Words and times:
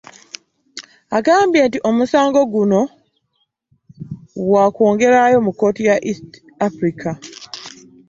Agambye 1.17 1.61
nti 1.67 1.79
omusango 1.89 2.39
guno 2.53 2.79
wa 4.53 4.65
kugwongerayo 4.73 5.37
mu 5.45 5.51
kkooti 5.53 5.81
ya 5.89 5.95
East 6.09 6.29
Africa 6.67 7.09